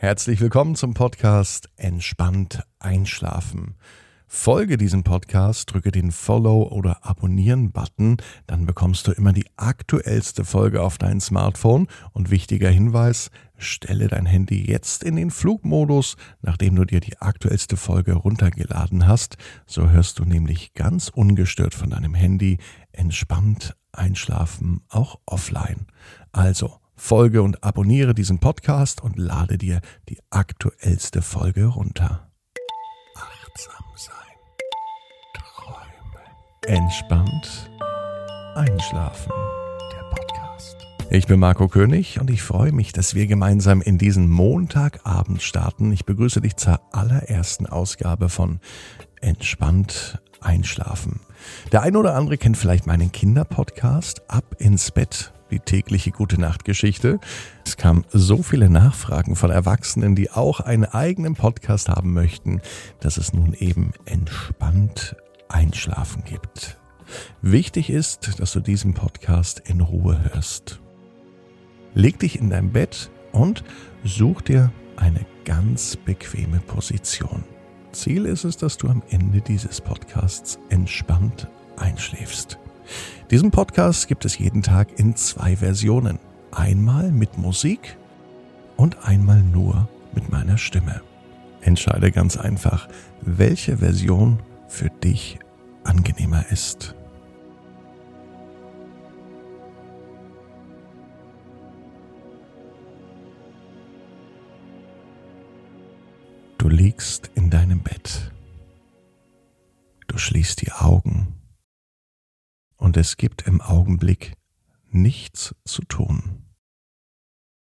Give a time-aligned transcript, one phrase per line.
[0.00, 3.74] Herzlich willkommen zum Podcast Entspannt Einschlafen.
[4.28, 10.82] Folge diesem Podcast, drücke den Follow- oder Abonnieren-Button, dann bekommst du immer die aktuellste Folge
[10.82, 11.88] auf dein Smartphone.
[12.12, 17.76] Und wichtiger Hinweis, stelle dein Handy jetzt in den Flugmodus, nachdem du dir die aktuellste
[17.76, 19.36] Folge runtergeladen hast.
[19.66, 22.58] So hörst du nämlich ganz ungestört von deinem Handy
[22.92, 25.88] entspannt einschlafen, auch offline.
[26.30, 32.30] Also, Folge und abonniere diesen Podcast und lade dir die aktuellste Folge runter.
[33.14, 34.14] Achtsam sein.
[35.32, 36.26] Träumen.
[36.66, 37.70] Entspannt.
[38.56, 39.32] Einschlafen.
[39.92, 40.76] Der Podcast.
[41.10, 45.92] Ich bin Marco König und ich freue mich, dass wir gemeinsam in diesen Montagabend starten.
[45.92, 48.58] Ich begrüße dich zur allerersten Ausgabe von
[49.20, 51.20] Entspannt Einschlafen.
[51.72, 56.64] Der eine oder andere kennt vielleicht meinen Kinderpodcast Ab ins Bett die tägliche Gute Nacht
[56.64, 57.20] Geschichte.
[57.64, 62.60] Es kamen so viele Nachfragen von Erwachsenen, die auch einen eigenen Podcast haben möchten,
[63.00, 65.16] dass es nun eben entspannt
[65.48, 66.78] einschlafen gibt.
[67.40, 70.80] Wichtig ist, dass du diesen Podcast in Ruhe hörst.
[71.94, 73.64] Leg dich in dein Bett und
[74.04, 77.44] such dir eine ganz bequeme Position.
[77.92, 82.58] Ziel ist es, dass du am Ende dieses Podcasts entspannt einschläfst.
[83.30, 86.18] Diesen Podcast gibt es jeden Tag in zwei Versionen.
[86.50, 87.96] Einmal mit Musik
[88.76, 91.02] und einmal nur mit meiner Stimme.
[91.60, 92.88] Entscheide ganz einfach,
[93.20, 95.38] welche Version für dich
[95.84, 96.94] angenehmer ist.
[106.56, 108.32] Du liegst in deinem Bett.
[110.06, 111.37] Du schließt die Augen
[112.88, 114.32] und es gibt im Augenblick
[114.88, 116.46] nichts zu tun.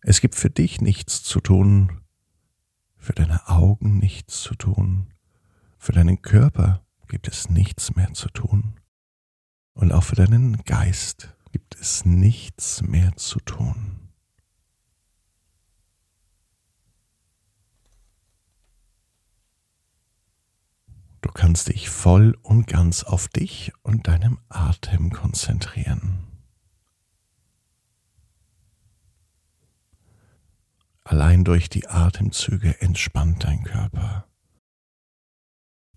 [0.02, 2.02] Es gibt für dich nichts zu tun,
[2.98, 5.14] für deine Augen nichts zu tun,
[5.78, 8.80] für deinen Körper gibt es nichts mehr zu tun
[9.76, 14.10] und auch für deinen Geist gibt es nichts mehr zu tun.
[21.22, 26.26] Du kannst dich voll und ganz auf dich und deinem Atem konzentrieren.
[31.04, 34.26] Allein durch die Atemzüge entspannt dein Körper.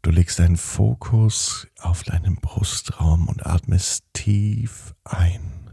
[0.03, 5.71] Du legst deinen Fokus auf deinen Brustraum und atmest tief ein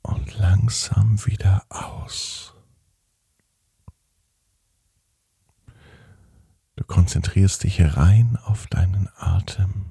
[0.00, 2.54] und langsam wieder aus.
[6.90, 9.90] Konzentrierst dich rein auf deinen Atem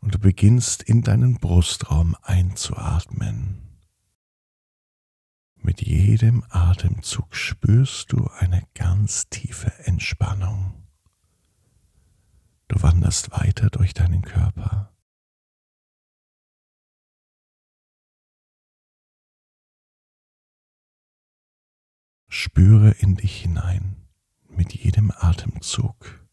[0.00, 3.80] und du beginnst in deinen Brustraum einzuatmen.
[5.56, 10.74] Mit jedem Atemzug spürst du eine ganz tiefe Entspannung.
[12.68, 14.94] Du wanderst weiter durch deinen Körper.
[22.28, 24.01] Spüre in dich hinein
[24.62, 26.24] mit jedem Atemzug.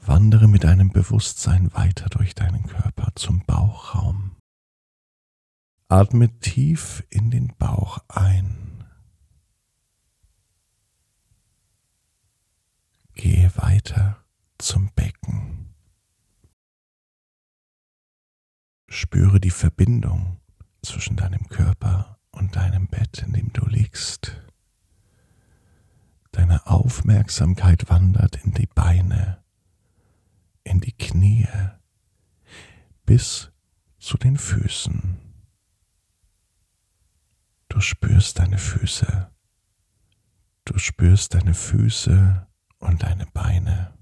[0.00, 4.34] Wandere mit deinem Bewusstsein weiter durch deinen Körper zum Bauchraum.
[5.86, 8.84] Atme tief in den Bauch ein.
[13.12, 14.24] Gehe weiter
[14.58, 15.72] zum Becken.
[18.88, 20.40] Spüre die Verbindung
[20.82, 24.40] zwischen deinem Körper und deinem Bett, in dem du liegst.
[26.34, 29.40] Deine Aufmerksamkeit wandert in die Beine,
[30.64, 31.46] in die Knie,
[33.06, 33.52] bis
[34.00, 35.16] zu den Füßen.
[37.68, 39.30] Du spürst deine Füße.
[40.64, 42.48] Du spürst deine Füße
[42.80, 43.94] und deine Beine.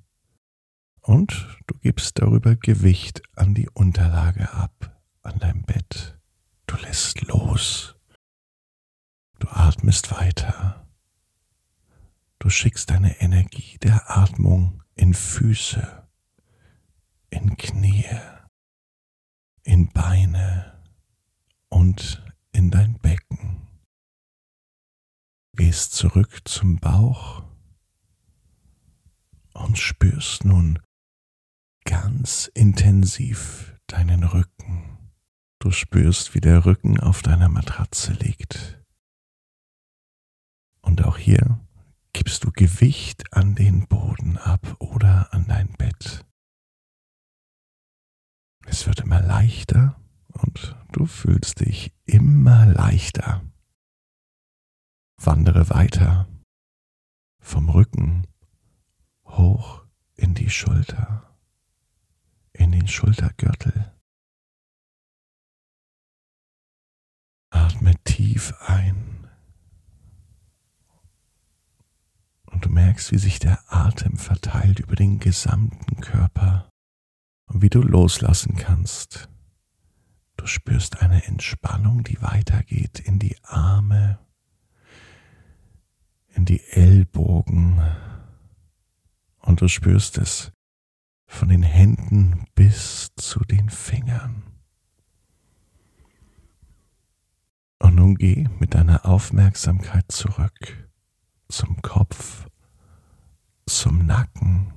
[1.03, 6.19] Und du gibst darüber Gewicht an die Unterlage ab, an dein Bett.
[6.65, 7.95] Du lässt los.
[9.39, 10.82] Du atmest weiter.
[12.43, 16.09] Du schickst deine Energie der Atmung in Füße,
[17.31, 18.05] in Knie,
[19.63, 20.83] in Beine
[21.69, 23.69] und in dein Becken.
[25.53, 27.45] Gehst zurück zum Bauch
[29.55, 30.81] und spürst nun
[31.85, 35.13] ganz intensiv deinen Rücken.
[35.61, 38.83] Du spürst, wie der Rücken auf deiner Matratze liegt.
[40.81, 41.61] Und auch hier
[42.13, 46.25] gibst du Gewicht an den Boden ab oder an dein Bett.
[48.67, 53.43] Es wird immer leichter und du fühlst dich immer leichter.
[55.17, 56.29] Wandere weiter
[57.41, 58.27] vom Rücken
[59.25, 61.37] hoch in die Schulter,
[62.53, 63.93] in den Schultergürtel.
[67.51, 69.22] Atme tief ein
[72.53, 76.71] und du merkst, wie sich der Atem verteilt über den gesamten Körper
[77.47, 79.29] und wie du loslassen kannst.
[80.37, 84.19] Du spürst eine Entspannung, die weitergeht in die Arme,
[86.35, 87.83] in die Ellbogen
[89.39, 90.53] und du spürst es
[91.27, 94.43] von den Händen bis zu den Fingern.
[97.79, 100.82] Und nun geh mit deiner Aufmerksamkeit zurück
[101.53, 102.47] zum Kopf,
[103.67, 104.73] zum Nacken.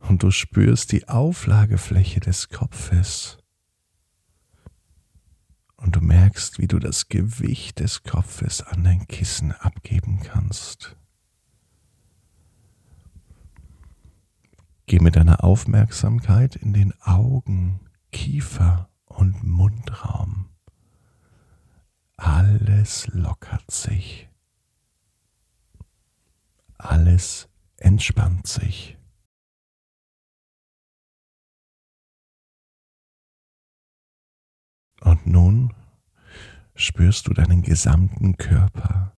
[0.00, 3.38] Und du spürst die Auflagefläche des Kopfes
[5.76, 10.96] und du merkst, wie du das Gewicht des Kopfes an dein Kissen abgeben kannst.
[14.86, 17.80] Geh mit deiner Aufmerksamkeit in den Augen,
[18.12, 20.48] Kiefer und Mundraum.
[22.16, 24.28] Alles lockert sich.
[26.78, 28.96] Alles entspannt sich.
[35.00, 35.74] Und nun
[36.74, 39.14] spürst du deinen gesamten Körper.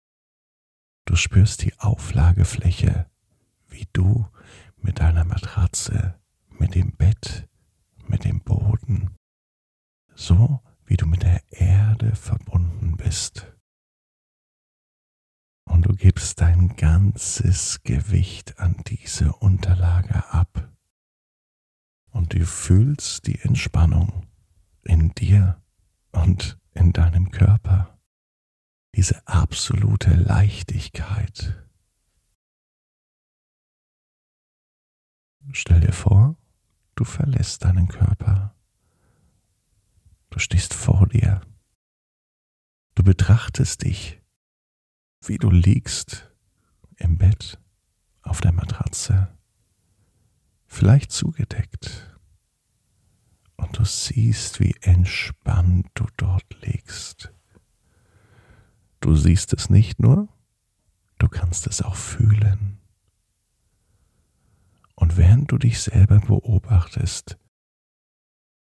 [1.04, 3.08] Du spürst die Auflagefläche,
[3.68, 4.26] wie du
[4.76, 6.18] mit deiner Matratze,
[6.50, 7.48] mit dem Bett,
[8.08, 9.16] mit dem Boden,
[10.14, 13.55] so wie du mit der Erde verbunden bist.
[15.66, 20.72] Und du gibst dein ganzes Gewicht an diese Unterlage ab.
[22.10, 24.26] Und du fühlst die Entspannung
[24.84, 25.60] in dir
[26.12, 27.98] und in deinem Körper,
[28.94, 31.62] diese absolute Leichtigkeit.
[35.52, 36.36] Stell dir vor,
[36.94, 38.54] du verlässt deinen Körper.
[40.30, 41.40] Du stehst vor dir.
[42.94, 44.20] Du betrachtest dich,
[45.28, 46.30] wie du liegst
[46.96, 47.58] im Bett,
[48.22, 49.36] auf der Matratze,
[50.66, 52.16] vielleicht zugedeckt
[53.56, 57.32] und du siehst, wie entspannt du dort liegst.
[59.00, 60.28] Du siehst es nicht nur,
[61.18, 62.78] du kannst es auch fühlen.
[64.94, 67.38] Und während du dich selber beobachtest,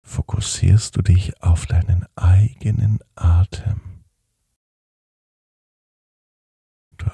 [0.03, 3.94] fokussierst du dich auf deinen eigenen Atem.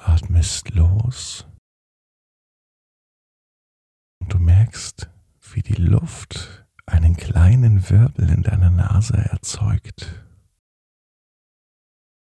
[0.06, 1.46] Atmest los
[4.20, 5.10] und du merkst,
[5.52, 10.24] wie die Luft einen kleinen Wirbel in deiner Nase erzeugt.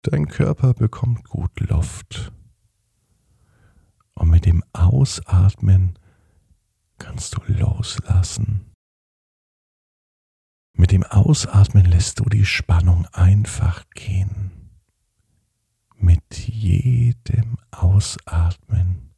[0.04, 2.34] Dein Körper bekommt gut Luft.
[4.16, 5.98] Und mit dem Ausatmen
[6.98, 8.72] kannst du loslassen.
[10.74, 14.70] Mit dem Ausatmen lässt du die Spannung einfach gehen.
[15.96, 19.14] Mit jedem Ausatmen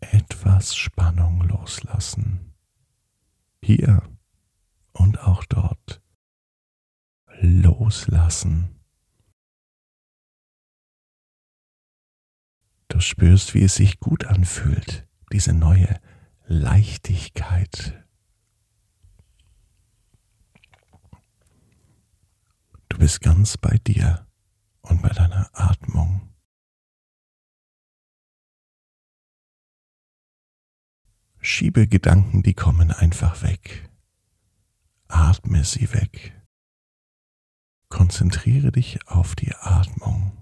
[0.00, 2.54] etwas Spannung loslassen
[3.60, 4.00] hier
[4.92, 6.00] und auch dort
[7.40, 8.78] loslassen.
[12.86, 16.00] Du spürst, wie es sich gut anfühlt, diese neue
[16.46, 18.04] Leichtigkeit.
[22.88, 24.24] Du bist ganz bei dir
[24.82, 26.15] und bei deiner Atmung.
[31.48, 33.88] Schiebe Gedanken, die kommen, einfach weg.
[35.06, 36.34] Atme sie weg.
[37.88, 40.32] Konzentriere dich auf die Atmung.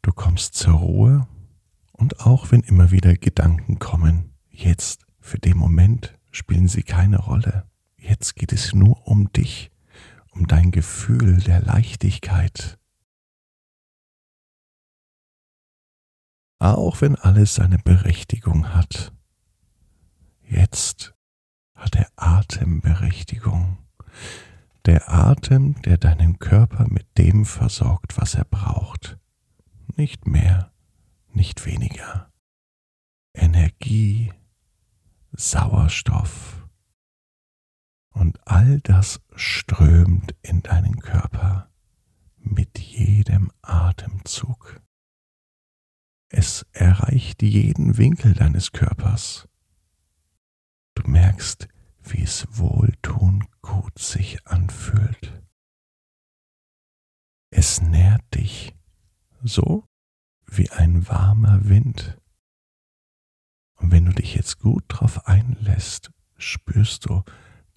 [0.00, 1.28] Du kommst zur Ruhe
[1.92, 7.70] und auch wenn immer wieder Gedanken kommen, jetzt, für den Moment spielen sie keine Rolle.
[7.98, 9.70] Jetzt geht es nur um dich,
[10.30, 12.77] um dein Gefühl der Leichtigkeit,
[16.58, 19.12] auch wenn alles seine Berechtigung hat.
[20.42, 21.14] Jetzt
[21.74, 23.78] hat der Atem Berechtigung.
[24.86, 29.18] Der Atem, der deinen Körper mit dem versorgt, was er braucht.
[29.96, 30.72] Nicht mehr,
[31.32, 32.32] nicht weniger.
[33.34, 34.32] Energie,
[35.32, 36.66] Sauerstoff.
[38.14, 41.70] Und all das strömt in deinen Körper
[42.36, 44.80] mit jedem Atemzug.
[46.30, 49.48] Es erreicht jeden Winkel deines Körpers.
[50.94, 51.68] Du merkst,
[52.02, 55.42] wie es wohltuend gut sich anfühlt.
[57.50, 58.74] Es nährt dich,
[59.42, 59.84] so
[60.46, 62.18] wie ein warmer Wind.
[63.76, 67.22] Und wenn du dich jetzt gut drauf einlässt, spürst du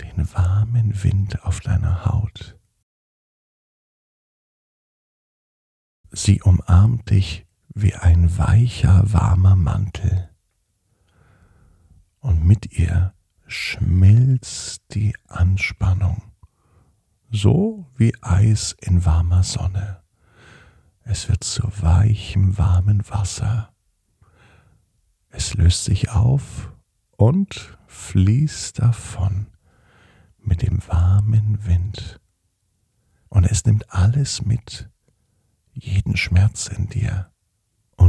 [0.02, 2.60] den warmen Wind auf deiner Haut.
[6.12, 10.30] Sie umarmt dich wie ein weicher, warmer Mantel.
[12.20, 13.14] Und mit ihr
[13.48, 16.22] schmilzt die Anspannung,
[17.32, 20.02] so wie Eis in warmer Sonne.
[21.04, 23.74] Es wird zu weichem, warmen Wasser.
[25.30, 26.72] Es löst sich auf
[27.18, 29.48] und fließt davon
[30.38, 32.20] mit dem warmen Wind.
[33.30, 34.90] Und es nimmt alles mit,
[35.74, 37.32] jeden Schmerz in dir.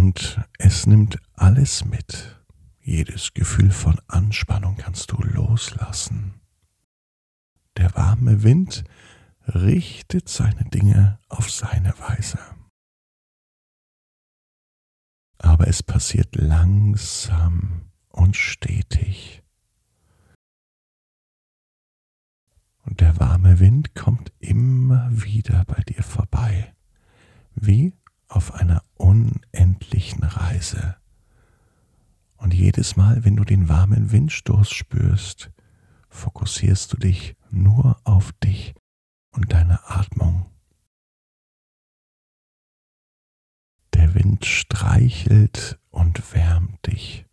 [0.03, 2.37] Und es nimmt alles mit.
[2.81, 6.41] Jedes Gefühl von Anspannung kannst du loslassen.
[7.77, 8.83] Der warme Wind
[9.47, 12.41] richtet seine Dinge auf seine Weise.
[15.39, 19.45] Aber es passiert langsam und stetig.
[22.85, 26.75] Und der warme Wind kommt immer wieder bei dir vorbei
[27.55, 27.95] wie
[28.33, 30.97] auf einer unendlichen Reise.
[32.37, 35.53] Und jedes Mal, wenn du den warmen Windstoß spürst,
[36.09, 38.75] fokussierst du dich nur auf dich
[39.33, 40.47] und deine Atmung.
[43.95, 47.27] Der Wind streichelt und wärmt dich.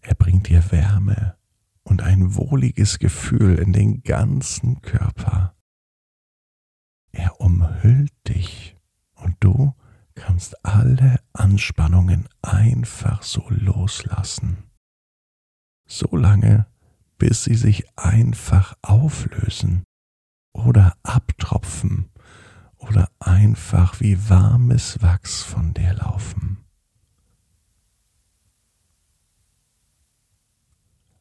[0.00, 1.36] Er bringt dir Wärme
[1.82, 5.54] und ein wohliges Gefühl in den ganzen Körper.
[7.12, 8.76] Er umhüllt dich
[9.14, 9.74] und du
[10.14, 14.64] kannst alle Anspannungen einfach so loslassen.
[15.86, 16.66] So lange,
[17.18, 19.84] bis sie sich einfach auflösen
[20.52, 22.10] oder abtropfen
[22.76, 26.64] oder einfach wie warmes Wachs von dir laufen.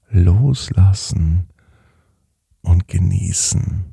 [0.09, 1.49] Loslassen
[2.61, 3.88] und genießen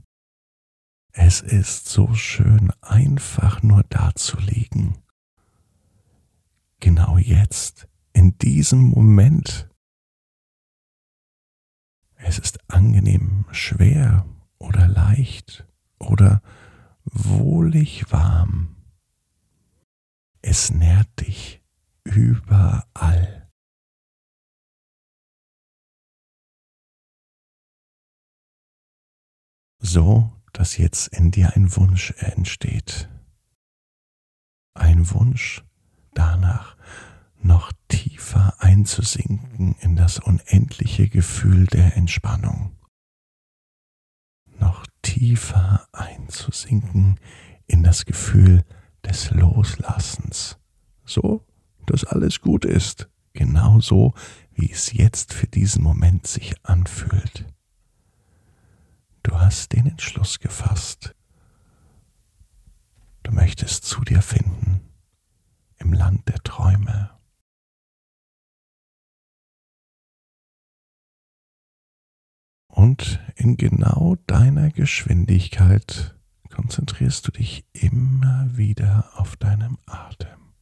[1.18, 4.98] es ist so schön, einfach nur da zu liegen.
[6.78, 9.70] Genau jetzt, in diesem Moment.
[12.16, 14.26] Es ist angenehm, schwer
[14.58, 15.66] oder leicht
[15.98, 16.42] oder
[17.04, 18.76] wohlig warm.
[20.42, 21.62] Es nährt dich
[22.04, 23.50] überall.
[29.78, 33.10] So dass jetzt in dir ein Wunsch entsteht.
[34.72, 35.62] Ein Wunsch
[36.14, 36.78] danach,
[37.42, 42.74] noch tiefer einzusinken in das unendliche Gefühl der Entspannung.
[44.58, 47.20] Noch tiefer einzusinken
[47.66, 48.64] in das Gefühl
[49.04, 50.58] des Loslassens.
[51.04, 51.46] So,
[51.84, 54.14] dass alles gut ist, genauso
[54.54, 57.44] wie es jetzt für diesen Moment sich anfühlt.
[59.26, 61.12] Du hast den Entschluss gefasst.
[63.24, 64.80] Du möchtest zu dir finden
[65.78, 67.10] im Land der Träume.
[72.68, 76.14] Und in genau deiner Geschwindigkeit
[76.48, 80.54] konzentrierst du dich immer wieder auf deinem Atem.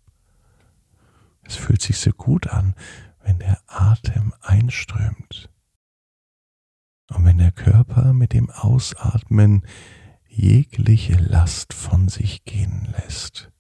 [1.43, 2.75] Es fühlt sich so gut an,
[3.21, 5.51] wenn der Atem einströmt
[7.11, 7.53] und wenn der
[8.05, 9.67] Körper mit dem Ausatmen
[10.29, 13.51] jegliche Last von sich gehen lässt,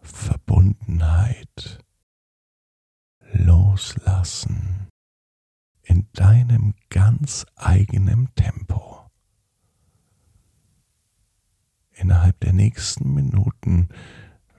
[0.00, 1.80] Verbundenheit,
[3.32, 4.88] Loslassen
[5.82, 9.10] in deinem ganz eigenen Tempo.
[11.90, 13.88] Innerhalb der nächsten Minuten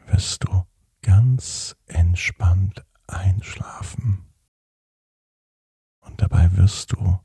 [0.08, 0.66] wirst du
[1.02, 4.26] ganz entspannt einschlafen.
[6.02, 7.24] Und dabei wirst du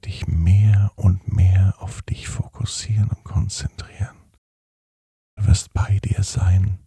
[0.00, 4.16] dich mehr und mehr auf dich fokussieren und konzentrieren.
[5.36, 6.78] Du wirst bei dir sein,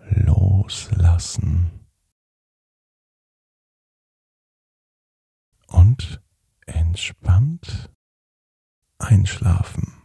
[0.00, 1.86] loslassen
[5.68, 6.22] und
[6.66, 7.90] entspannt
[8.98, 10.03] einschlafen.